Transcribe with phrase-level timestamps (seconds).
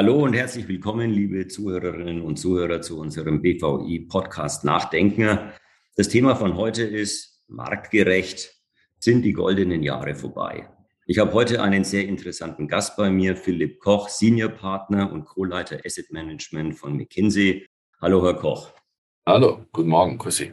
[0.00, 5.38] Hallo und herzlich willkommen, liebe Zuhörerinnen und Zuhörer, zu unserem BVI-Podcast Nachdenken.
[5.94, 8.50] Das Thema von heute ist marktgerecht.
[8.98, 10.70] Sind die goldenen Jahre vorbei?
[11.04, 15.80] Ich habe heute einen sehr interessanten Gast bei mir, Philipp Koch, Senior Partner und Co-Leiter
[15.84, 17.66] Asset Management von McKinsey.
[18.00, 18.72] Hallo, Herr Koch.
[19.26, 20.44] Hallo, guten Morgen, grüß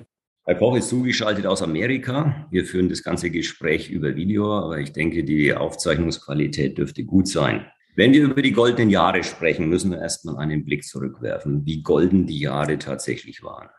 [0.43, 2.47] Herr Koch ist zugeschaltet aus Amerika.
[2.51, 7.65] Wir führen das ganze Gespräch über Video, aber ich denke, die Aufzeichnungsqualität dürfte gut sein.
[7.97, 12.27] Wenn wir über die goldenen Jahre sprechen, müssen wir erstmal einen Blick zurückwerfen, wie golden
[12.27, 13.69] die Jahre tatsächlich waren.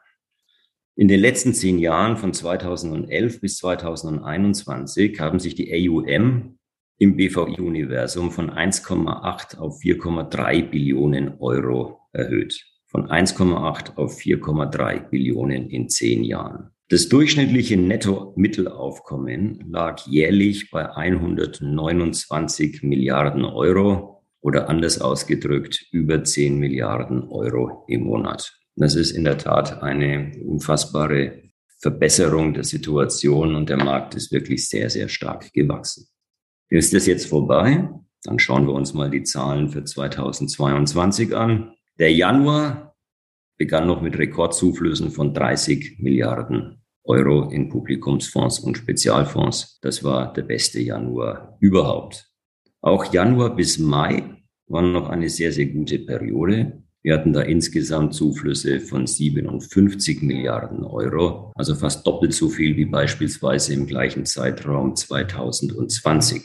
[0.97, 6.59] In den letzten zehn Jahren von 2011 bis 2021 haben sich die AUM
[6.99, 12.61] im BVI-Universum von 1,8 auf 4,3 Billionen Euro erhöht.
[12.87, 16.71] Von 1,8 auf 4,3 Billionen in zehn Jahren.
[16.91, 27.29] Das durchschnittliche Netto-Mittelaufkommen lag jährlich bei 129 Milliarden Euro oder anders ausgedrückt über 10 Milliarden
[27.29, 28.59] Euro im Monat.
[28.75, 31.43] Das ist in der Tat eine unfassbare
[31.79, 36.09] Verbesserung der Situation und der Markt ist wirklich sehr, sehr stark gewachsen.
[36.71, 37.87] Ist das jetzt vorbei?
[38.25, 41.75] Dann schauen wir uns mal die Zahlen für 2022 an.
[41.99, 42.97] Der Januar
[43.59, 46.78] begann noch mit Rekordzuflüssen von 30 Milliarden
[47.09, 49.79] Euro in Publikumsfonds und Spezialfonds.
[49.81, 52.31] Das war der beste Januar überhaupt.
[52.83, 56.83] Auch Januar bis Mai war noch eine sehr, sehr gute Periode.
[57.03, 62.85] Wir hatten da insgesamt Zuflüsse von 57 Milliarden Euro, also fast doppelt so viel wie
[62.85, 66.43] beispielsweise im gleichen Zeitraum 2020.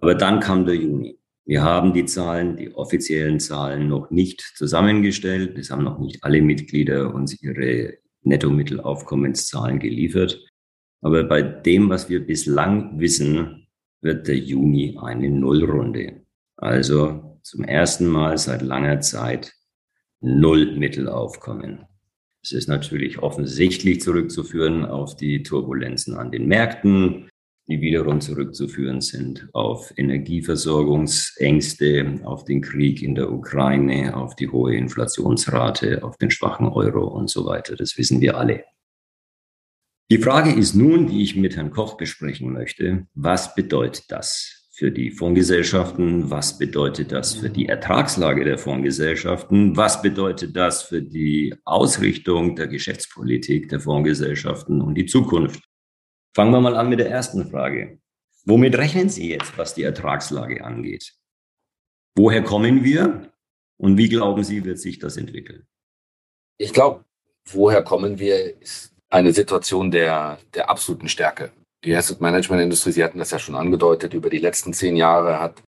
[0.00, 1.18] Aber dann kam der Juni.
[1.46, 5.56] Wir haben die Zahlen, die offiziellen Zahlen noch nicht zusammengestellt.
[5.56, 10.44] Es haben noch nicht alle Mitglieder uns ihre Nettomittelaufkommenszahlen geliefert.
[11.00, 13.68] Aber bei dem, was wir bislang wissen,
[14.00, 16.22] wird der Juni eine Nullrunde.
[16.56, 19.52] Also zum ersten Mal seit langer Zeit
[20.20, 21.84] Null Mittelaufkommen.
[22.42, 27.28] Es ist natürlich offensichtlich zurückzuführen auf die Turbulenzen an den Märkten,
[27.68, 34.74] die wiederum zurückzuführen sind auf Energieversorgungsängste, auf den Krieg in der Ukraine, auf die hohe
[34.74, 37.76] Inflationsrate, auf den schwachen Euro und so weiter.
[37.76, 38.64] Das wissen wir alle.
[40.10, 44.90] Die Frage ist nun, die ich mit Herrn Koch besprechen möchte, was bedeutet das für
[44.90, 46.30] die Fondsgesellschaften?
[46.30, 49.76] Was bedeutet das für die Ertragslage der Fondsgesellschaften?
[49.76, 55.68] Was bedeutet das für die Ausrichtung der Geschäftspolitik der Fondsgesellschaften und die Zukunft?
[56.34, 58.00] Fangen wir mal an mit der ersten Frage.
[58.44, 61.14] Womit rechnen Sie jetzt, was die Ertragslage angeht?
[62.16, 63.30] Woher kommen wir
[63.76, 65.66] und wie glauben Sie, wird sich das entwickeln?
[66.58, 67.04] Ich glaube,
[67.46, 71.52] woher kommen wir, ist eine Situation der, der absoluten Stärke.
[71.84, 75.40] Die Asset Management Industrie, Sie hatten das ja schon angedeutet, über die letzten zehn Jahre
[75.40, 75.62] hat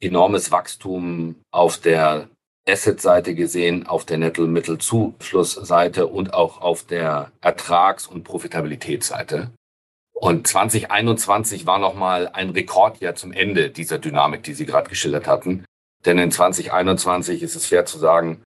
[0.00, 2.28] enormes Wachstum auf der
[2.66, 9.50] Asset-Seite gesehen, auf der Netto-Mittelzuflussseite und auch auf der Ertrags- und Profitabilitätsseite.
[10.24, 15.66] Und 2021 war nochmal ein Rekordjahr zum Ende dieser Dynamik, die Sie gerade geschildert hatten.
[16.06, 18.42] Denn in 2021 ist es fair zu sagen,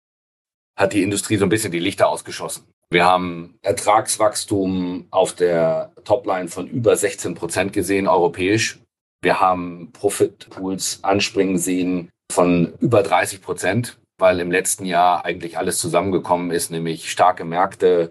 [0.77, 2.65] hat die Industrie so ein bisschen die Lichter ausgeschossen.
[2.91, 8.81] Wir haben Ertragswachstum auf der Topline von über 16 Prozent gesehen, europäisch.
[9.23, 15.79] Wir haben Profitpools anspringen sehen von über 30 Prozent, weil im letzten Jahr eigentlich alles
[15.79, 18.11] zusammengekommen ist, nämlich starke Märkte,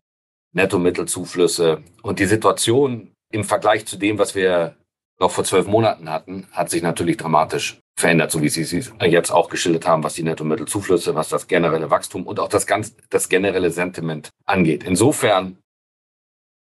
[0.54, 1.84] Netto-Mittelzuflüsse.
[2.02, 4.76] Und die Situation im Vergleich zu dem, was wir
[5.20, 9.32] noch vor zwölf Monaten hatten, hat sich natürlich dramatisch verändert, so wie Sie es jetzt
[9.32, 13.28] auch geschildert haben, was die Nettomittelzuflüsse, was das generelle Wachstum und auch das ganz, das
[13.28, 14.84] generelle Sentiment angeht.
[14.84, 15.58] Insofern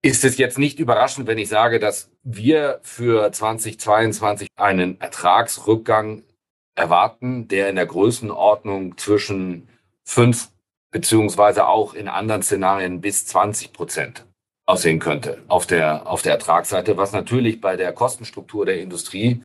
[0.02, 6.24] ist es jetzt nicht überraschend, wenn ich sage, dass wir für 2022 einen Ertragsrückgang
[6.74, 9.70] erwarten, der in der Größenordnung zwischen
[10.04, 10.50] fünf
[10.90, 14.26] beziehungsweise auch in anderen Szenarien bis 20 Prozent
[14.66, 19.42] aussehen könnte auf der, auf der Ertragsseite, was natürlich bei der Kostenstruktur der Industrie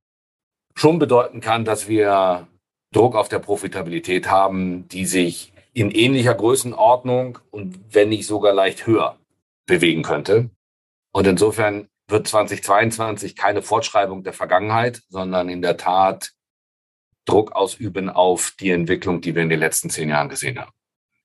[0.74, 2.46] schon bedeuten kann, dass wir
[2.92, 8.86] Druck auf der Profitabilität haben, die sich in ähnlicher Größenordnung und wenn nicht sogar leicht
[8.86, 9.18] höher
[9.66, 10.50] bewegen könnte.
[11.12, 16.32] Und insofern wird 2022 keine Fortschreibung der Vergangenheit, sondern in der Tat
[17.26, 20.70] Druck ausüben auf die Entwicklung, die wir in den letzten zehn Jahren gesehen haben.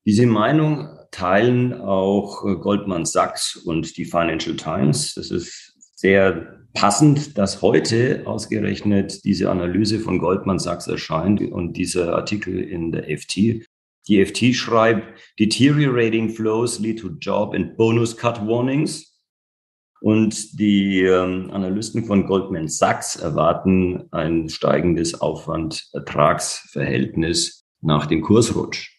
[0.06, 5.14] Diese Meinung teilen auch äh, Goldman Sachs und die Financial Times.
[5.14, 12.16] Das ist sehr passend, dass heute ausgerechnet diese Analyse von Goldman Sachs erscheint und dieser
[12.16, 13.68] Artikel in der FT.
[14.08, 19.10] Die FT schreibt, Deteriorating flows lead to job and bonus cut warnings.
[20.02, 28.91] Und die ähm, Analysten von Goldman Sachs erwarten ein steigendes Aufwand-Ertragsverhältnis nach dem Kursrutsch.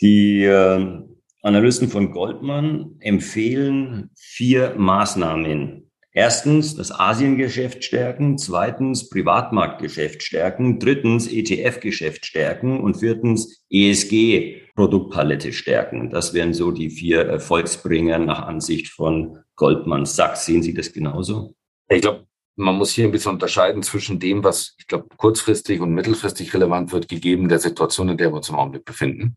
[0.00, 1.02] Die äh,
[1.42, 5.90] Analysten von Goldman empfehlen vier Maßnahmen.
[6.16, 16.10] Erstens das Asiengeschäft stärken, zweitens Privatmarktgeschäft stärken, drittens ETF-Geschäft stärken und viertens ESG-Produktpalette stärken.
[16.10, 20.46] Das wären so die vier Erfolgsbringer nach Ansicht von Goldman Sachs.
[20.46, 21.56] Sehen Sie das genauso?
[21.88, 22.26] Ich glaube,
[22.56, 26.92] man muss hier ein bisschen unterscheiden zwischen dem, was ich glaube kurzfristig und mittelfristig relevant
[26.92, 29.36] wird, gegeben der Situation, in der wir uns im Augenblick befinden.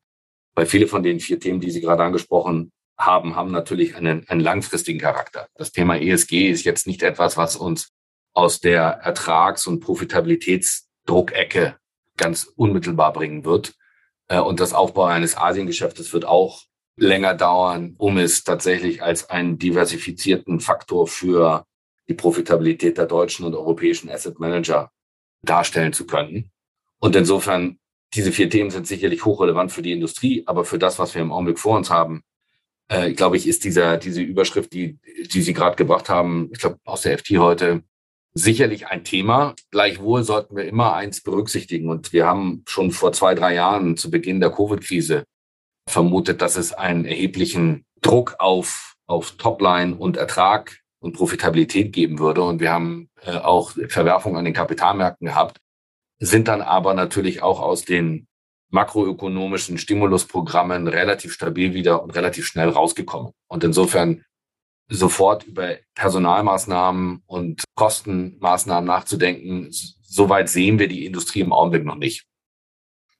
[0.57, 4.41] Weil viele von den vier Themen, die Sie gerade angesprochen haben, haben natürlich einen, einen
[4.41, 5.47] langfristigen Charakter.
[5.53, 7.91] Das Thema ESG ist jetzt nicht etwas, was uns
[8.33, 11.77] aus der Ertrags- und Profitabilitätsdruckecke
[12.17, 13.75] ganz unmittelbar bringen wird.
[14.29, 16.63] Äh, und das Aufbau eines Asiengeschäftes wird auch
[16.95, 21.67] länger dauern, um es tatsächlich als einen diversifizierten Faktor für
[22.09, 24.89] die Profitabilität der deutschen und europäischen Asset Manager
[25.43, 26.49] darstellen zu können.
[26.97, 27.77] Und insofern,
[28.13, 31.31] diese vier Themen sind sicherlich hochrelevant für die Industrie, aber für das, was wir im
[31.31, 32.23] Augenblick vor uns haben,
[32.89, 34.97] äh, glaube ich, ist dieser, diese Überschrift, die,
[35.33, 37.83] die Sie gerade gebracht haben, ich glaube, aus der FT heute,
[38.33, 39.55] sicherlich ein Thema.
[39.71, 41.89] Gleichwohl sollten wir immer eins berücksichtigen.
[41.89, 45.23] Und wir haben schon vor zwei, drei Jahren zu Beginn der Covid-Krise
[45.89, 52.43] vermutet, dass es einen erheblichen Druck auf, auf Topline und Ertrag und Profitabilität geben würde.
[52.43, 55.57] Und wir haben äh, auch Verwerfungen an den Kapitalmärkten gehabt,
[56.19, 58.27] sind dann aber natürlich auch aus den
[58.69, 63.31] makroökonomischen Stimulusprogrammen relativ stabil wieder und relativ schnell rausgekommen.
[63.47, 64.23] Und insofern
[64.89, 72.25] sofort über Personalmaßnahmen und Kostenmaßnahmen nachzudenken, soweit sehen wir die Industrie im Augenblick noch nicht.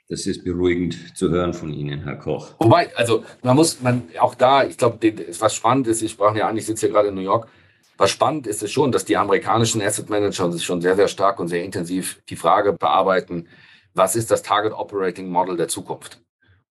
[0.09, 2.55] Das ist beruhigend zu hören von Ihnen, Herr Koch.
[2.59, 4.97] Wobei, also man muss, man auch da, ich glaube,
[5.39, 7.49] was spannend ist, ich sprach ja an, ich sitze hier gerade in New York,
[7.97, 11.39] was spannend ist, ist schon, dass die amerikanischen Asset Manager sich schon sehr, sehr stark
[11.39, 13.47] und sehr intensiv die Frage bearbeiten,
[13.93, 16.21] was ist das Target Operating Model der Zukunft?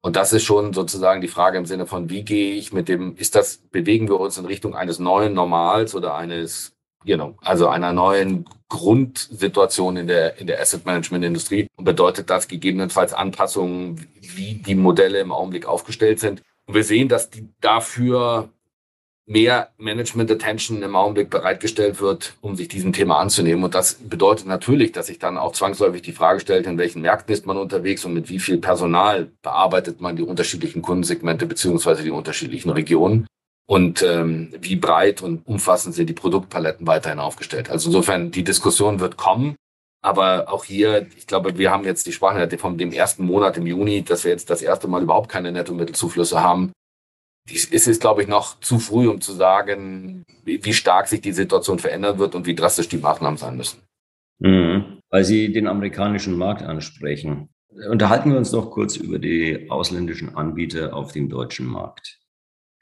[0.00, 3.16] Und das ist schon sozusagen die Frage im Sinne von, wie gehe ich mit dem,
[3.16, 7.66] ist das, bewegen wir uns in Richtung eines neuen Normals oder eines, you know, also
[7.68, 11.66] einer neuen Grundsituation in der, in der Asset Management Industrie?
[11.74, 16.42] Und bedeutet das gegebenenfalls Anpassungen, wie die Modelle im Augenblick aufgestellt sind?
[16.66, 18.50] Und wir sehen, dass die dafür
[19.26, 23.64] mehr Management Attention im Augenblick bereitgestellt wird, um sich diesem Thema anzunehmen.
[23.64, 27.34] Und das bedeutet natürlich, dass sich dann auch zwangsläufig die Frage stellt, in welchen Märkten
[27.34, 32.12] ist man unterwegs und mit wie viel Personal bearbeitet man die unterschiedlichen Kundensegmente beziehungsweise die
[32.12, 33.26] unterschiedlichen Regionen
[33.68, 37.68] und ähm, wie breit und umfassend sind die Produktpaletten weiterhin aufgestellt.
[37.68, 39.56] Also insofern, die Diskussion wird kommen.
[40.02, 43.66] Aber auch hier, ich glaube, wir haben jetzt die Sprache von dem ersten Monat im
[43.66, 46.70] Juni, dass wir jetzt das erste Mal überhaupt keine Nettomittelzuflüsse haben
[47.48, 51.78] es ist, glaube ich, noch zu früh, um zu sagen, wie stark sich die Situation
[51.78, 53.82] verändern wird und wie drastisch die Maßnahmen sein müssen.
[54.38, 55.00] Mhm.
[55.10, 57.48] Weil Sie den amerikanischen Markt ansprechen.
[57.90, 62.18] Unterhalten wir uns doch kurz über die ausländischen Anbieter auf dem deutschen Markt.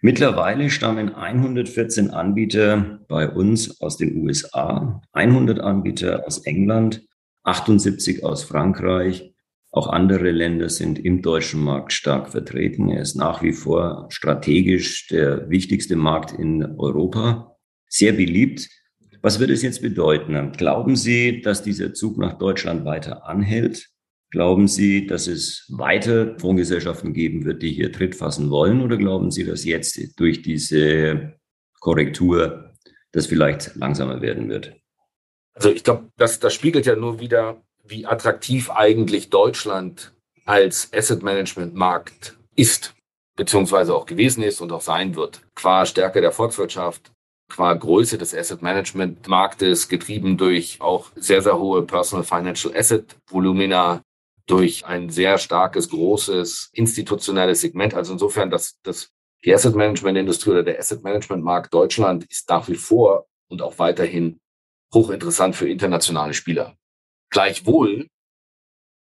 [0.01, 7.03] Mittlerweile stammen 114 Anbieter bei uns aus den USA, 100 Anbieter aus England,
[7.45, 9.34] 78 aus Frankreich,
[9.75, 12.91] auch andere Länder sind im deutschen Markt stark vertreten.
[12.91, 17.57] Er ist nach wie vor strategisch der wichtigste Markt in Europa,
[17.89, 18.69] sehr beliebt.
[19.21, 20.53] Was wird es jetzt bedeuten?
[20.53, 23.89] Glauben Sie, dass dieser Zug nach Deutschland weiter anhält?
[24.31, 28.81] Glauben Sie, dass es weiter Fondsgesellschaften geben wird, die hier Tritt fassen wollen?
[28.81, 31.35] Oder glauben Sie, dass jetzt durch diese
[31.81, 32.73] Korrektur
[33.11, 34.77] das vielleicht langsamer werden wird?
[35.55, 40.13] Also ich glaube, das, das spiegelt ja nur wieder, wie attraktiv eigentlich Deutschland
[40.45, 42.95] als Asset Management Markt ist,
[43.37, 45.43] beziehungsweise auch gewesen ist und auch sein wird.
[45.55, 47.13] Qua Stärke der Volkswirtschaft,
[47.49, 53.17] qua Größe des Asset Management Marktes, getrieben durch auch sehr, sehr hohe Personal Financial Asset
[53.29, 54.03] Volumina,
[54.47, 57.95] durch ein sehr starkes, großes institutionelles Segment.
[57.95, 59.11] Also insofern, dass das
[59.45, 63.63] die Asset Management Industrie oder der Asset Management Markt Deutschland ist nach wie vor und
[63.63, 64.41] auch weiterhin
[64.93, 66.77] hochinteressant für internationale Spieler.
[67.35, 68.07] Gleichwohl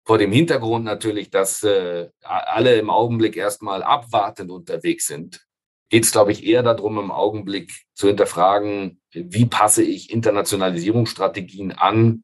[0.06, 5.46] vor dem Hintergrund natürlich, dass äh, alle im Augenblick erstmal abwartend unterwegs sind,
[5.90, 12.24] geht es, glaube ich, eher darum, im Augenblick zu hinterfragen, wie passe ich Internationalisierungsstrategien an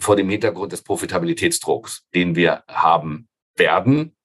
[0.00, 4.16] vor dem Hintergrund des Profitabilitätsdrucks, den wir haben werden.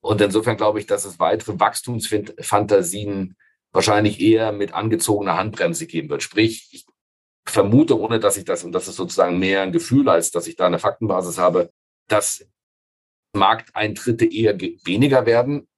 [0.00, 3.36] Und insofern glaube ich, dass es weitere Wachstumsfantasien
[3.70, 6.24] wahrscheinlich eher mit angezogener Handbremse geben wird.
[6.24, 6.84] Sprich, ich
[7.46, 10.56] vermute, ohne dass ich das, und das ist sozusagen mehr ein Gefühl, als dass ich
[10.56, 11.70] da eine Faktenbasis habe,
[12.08, 12.46] dass
[13.34, 15.68] Markteintritte eher weniger werden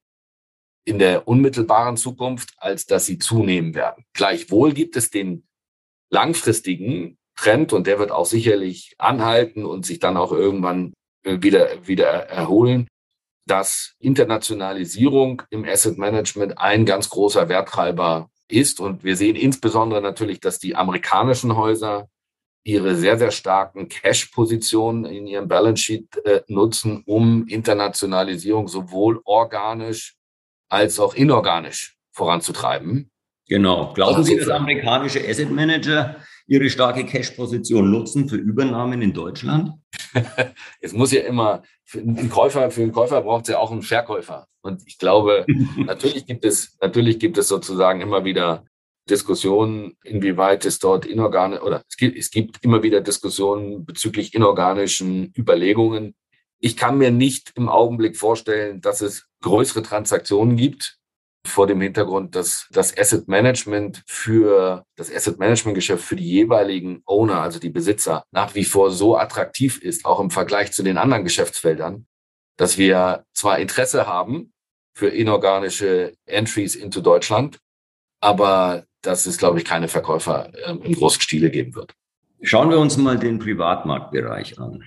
[0.85, 4.05] in der unmittelbaren Zukunft, als dass sie zunehmen werden.
[4.13, 5.47] Gleichwohl gibt es den
[6.11, 10.95] langfristigen Trend und der wird auch sicherlich anhalten und sich dann auch irgendwann
[11.25, 12.87] äh, wieder, wieder erholen,
[13.47, 18.81] dass Internationalisierung im Asset Management ein ganz großer Werttreiber ist.
[18.81, 22.09] Und wir sehen insbesondere natürlich, dass die amerikanischen Häuser
[22.65, 30.17] ihre sehr, sehr starken Cash-Positionen in ihrem Balance Sheet äh, nutzen, um Internationalisierung sowohl organisch
[30.69, 33.11] als auch inorganisch voranzutreiben.
[33.49, 33.93] Genau.
[33.93, 39.73] Glauben Sie, dass amerikanische Asset Manager ihre starke Cash-Position nutzen für Übernahmen in Deutschland?
[40.81, 43.83] es muss ja immer, für einen Käufer, für einen Käufer braucht es ja auch einen
[43.83, 44.47] Verkäufer.
[44.63, 48.65] Und ich glaube, natürlich gibt es, natürlich gibt es sozusagen immer wieder
[49.09, 55.33] Diskussionen, inwieweit es dort inorganisch oder es gibt, es gibt immer wieder Diskussionen bezüglich inorganischen
[55.37, 56.15] Überlegungen.
[56.59, 60.96] Ich kann mir nicht im Augenblick vorstellen, dass es größere Transaktionen gibt
[61.49, 67.03] vor dem Hintergrund, dass das Asset Management für das Asset Management Geschäft für die jeweiligen
[67.07, 70.99] Owner, also die Besitzer, nach wie vor so attraktiv ist, auch im Vergleich zu den
[70.99, 72.07] anderen Geschäftsfeldern,
[72.57, 74.53] dass wir zwar Interesse haben
[74.95, 77.59] für inorganische Entries into Deutschland,
[78.21, 81.95] aber dass es, glaube ich, keine Verkäufer äh, im großen Stile geben wird.
[82.43, 84.83] Schauen wir uns mal den Privatmarktbereich an.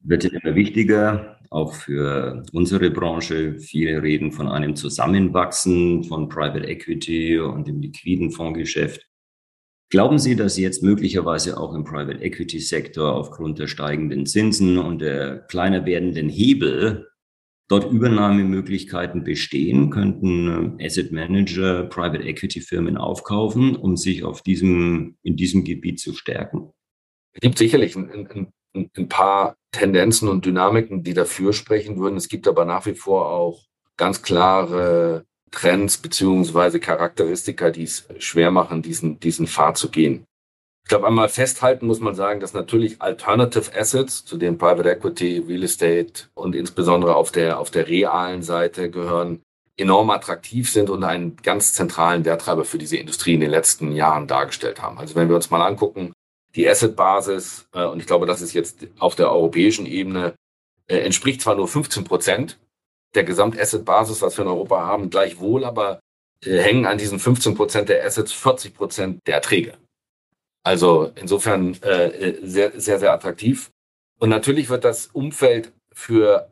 [0.00, 3.58] Wird ja immer wichtiger auch für unsere Branche.
[3.58, 9.06] Viele reden von einem Zusammenwachsen von Private Equity und dem liquiden Fondsgeschäft.
[9.88, 15.00] Glauben Sie, dass jetzt möglicherweise auch im Private Equity Sektor aufgrund der steigenden Zinsen und
[15.00, 17.08] der kleiner werdenden Hebel
[17.68, 19.90] dort Übernahmemöglichkeiten bestehen?
[19.90, 26.00] Könnten äh, Asset Manager Private Equity Firmen aufkaufen, um sich auf diesem, in diesem Gebiet
[26.00, 26.72] zu stärken?
[27.34, 32.16] Es gibt sicherlich ein, ein, ein paar Tendenzen und Dynamiken, die dafür sprechen würden.
[32.16, 33.62] Es gibt aber nach wie vor auch
[33.96, 40.24] ganz klare Trends beziehungsweise Charakteristika, die es schwer machen, diesen, diesen Pfad zu gehen.
[40.84, 45.44] Ich glaube, einmal festhalten muss man sagen, dass natürlich Alternative Assets, zu denen Private Equity,
[45.46, 49.42] Real Estate und insbesondere auf der, auf der realen Seite gehören,
[49.76, 54.26] enorm attraktiv sind und einen ganz zentralen Werttreiber für diese Industrie in den letzten Jahren
[54.26, 54.98] dargestellt haben.
[54.98, 56.12] Also wenn wir uns mal angucken,
[56.56, 60.34] die Asset-Basis, äh, und ich glaube, das ist jetzt auf der europäischen Ebene,
[60.88, 62.58] äh, entspricht zwar nur 15 Prozent
[63.14, 66.00] der Gesamt-Asset-Basis, was wir in Europa haben, gleichwohl aber
[66.44, 69.74] äh, hängen an diesen 15 Prozent der Assets 40 Prozent der Erträge.
[70.64, 73.70] Also insofern äh, sehr, sehr, sehr attraktiv.
[74.18, 76.50] Und natürlich wird das Umfeld für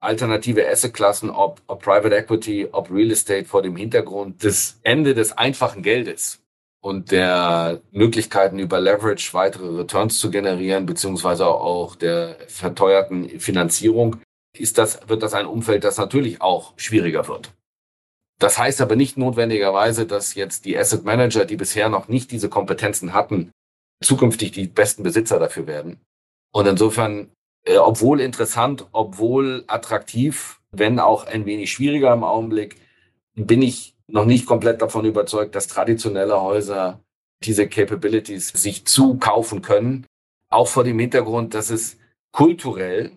[0.00, 5.32] alternative Assetklassen, ob, ob Private Equity, ob Real Estate vor dem Hintergrund des Ende des
[5.32, 6.40] einfachen Geldes
[6.80, 14.16] und der Möglichkeiten über Leverage weitere Returns zu generieren, beziehungsweise auch der verteuerten Finanzierung,
[14.56, 17.52] ist das, wird das ein Umfeld, das natürlich auch schwieriger wird.
[18.38, 22.48] Das heißt aber nicht notwendigerweise, dass jetzt die Asset Manager, die bisher noch nicht diese
[22.48, 23.50] Kompetenzen hatten,
[24.00, 26.00] zukünftig die besten Besitzer dafür werden.
[26.52, 27.32] Und insofern,
[27.64, 32.76] äh, obwohl interessant, obwohl attraktiv, wenn auch ein wenig schwieriger im Augenblick,
[33.34, 37.00] bin ich noch nicht komplett davon überzeugt, dass traditionelle Häuser
[37.44, 40.06] diese Capabilities sich zukaufen können.
[40.50, 41.98] Auch vor dem Hintergrund, dass es
[42.32, 43.12] kulturell,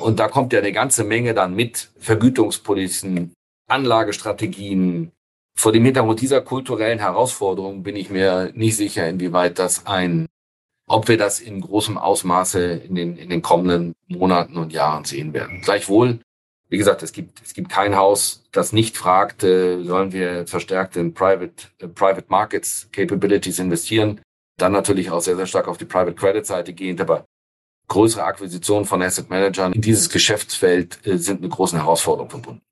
[0.00, 3.32] und da kommt ja eine ganze Menge dann mit, Vergütungspolicen,
[3.68, 5.12] Anlagestrategien.
[5.56, 10.26] Vor dem Hintergrund dieser kulturellen Herausforderungen bin ich mir nicht sicher, inwieweit das ein,
[10.88, 15.32] ob wir das in großem Ausmaße in den, in den kommenden Monaten und Jahren sehen
[15.32, 15.60] werden.
[15.62, 16.18] Gleichwohl
[16.74, 20.96] wie gesagt, es gibt, es gibt kein Haus, das nicht fragt, äh, sollen wir verstärkt
[20.96, 24.20] in Private, äh, Private Markets Capabilities investieren.
[24.56, 27.26] Dann natürlich auch sehr, sehr stark auf die Private Credit Seite gehend, aber
[27.86, 32.62] größere Akquisitionen von Asset Managern in dieses Geschäftsfeld äh, sind mit großen Herausforderungen verbunden.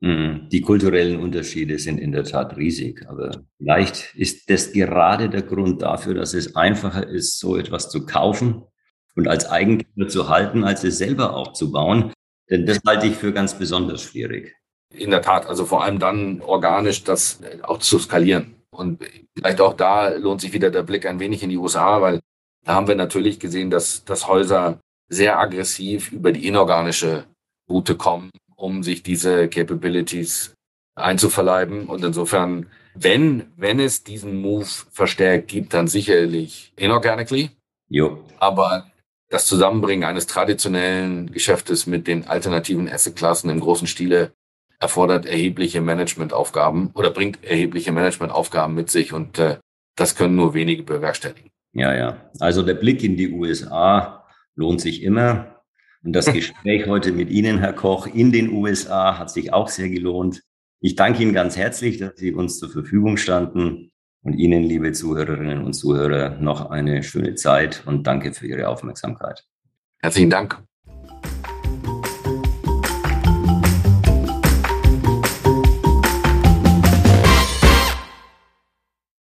[0.00, 0.50] Mhm.
[0.52, 5.80] Die kulturellen Unterschiede sind in der Tat riesig, aber vielleicht ist das gerade der Grund
[5.80, 8.64] dafür, dass es einfacher ist, so etwas zu kaufen
[9.14, 12.12] und als Eigentümer zu halten, als es selber aufzubauen.
[12.50, 14.56] Denn das halte ich für ganz besonders schwierig.
[14.94, 18.54] In der Tat, also vor allem dann organisch das auch zu skalieren.
[18.70, 19.02] Und
[19.36, 22.20] vielleicht auch da lohnt sich wieder der Blick ein wenig in die USA, weil
[22.64, 27.24] da haben wir natürlich gesehen, dass, dass Häuser sehr aggressiv über die inorganische
[27.70, 30.54] Route kommen, um sich diese Capabilities
[30.94, 31.86] einzuverleiben.
[31.86, 37.50] Und insofern, wenn, wenn es diesen Move verstärkt gibt, dann sicherlich inorganically.
[37.88, 38.24] Jo.
[38.38, 38.90] Aber
[39.28, 44.32] das Zusammenbringen eines traditionellen Geschäftes mit den alternativen Assetklassen im großen Stile
[44.78, 49.58] erfordert erhebliche Managementaufgaben oder bringt erhebliche Managementaufgaben mit sich und äh,
[49.96, 51.50] das können nur wenige bewerkstelligen.
[51.72, 52.30] Ja, ja.
[52.40, 55.62] Also der Blick in die USA lohnt sich immer.
[56.04, 59.88] Und das Gespräch heute mit Ihnen, Herr Koch, in den USA hat sich auch sehr
[59.88, 60.42] gelohnt.
[60.80, 63.90] Ich danke Ihnen ganz herzlich, dass Sie uns zur Verfügung standen.
[64.26, 69.46] Und Ihnen, liebe Zuhörerinnen und Zuhörer, noch eine schöne Zeit und danke für Ihre Aufmerksamkeit.
[70.00, 70.60] Herzlichen Dank.